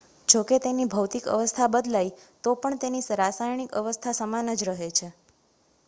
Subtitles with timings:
[0.27, 2.15] જોકે તેની ભૌતિક અવસ્થા બદલાય
[2.43, 5.13] તો પણ તેની રાસાયણિક અવસ્થા સમાન જ રહે છે